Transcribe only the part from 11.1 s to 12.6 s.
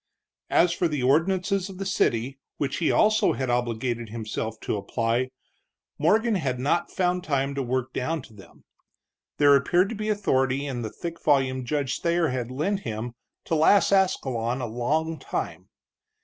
volume Judge Thayer had